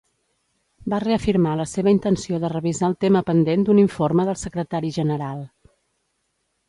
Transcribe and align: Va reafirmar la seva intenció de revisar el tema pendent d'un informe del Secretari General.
Va 0.93 0.99
reafirmar 1.03 1.51
la 1.59 1.67
seva 1.73 1.93
intenció 1.95 2.39
de 2.45 2.51
revisar 2.53 2.89
el 2.89 2.97
tema 3.05 3.23
pendent 3.29 3.67
d'un 3.67 3.83
informe 3.85 4.27
del 4.31 4.41
Secretari 4.45 4.93
General. 4.97 5.45